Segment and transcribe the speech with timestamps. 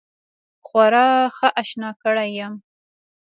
[0.67, 2.53] خورا ښه آشنا کړی یم.